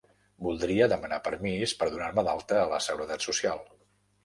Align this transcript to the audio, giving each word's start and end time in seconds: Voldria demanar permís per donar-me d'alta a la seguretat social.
Voldria 0.45 0.87
demanar 0.93 1.19
permís 1.27 1.75
per 1.83 1.91
donar-me 1.93 2.25
d'alta 2.29 2.59
a 2.63 2.67
la 2.75 2.83
seguretat 2.89 3.31
social. 3.31 3.65